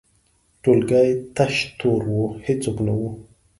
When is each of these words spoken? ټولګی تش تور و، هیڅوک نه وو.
ټولګی 0.63 1.09
تش 1.35 1.55
تور 1.79 2.01
و، 2.15 2.21
هیڅوک 2.45 2.77
نه 2.85 2.93
وو. 2.97 3.09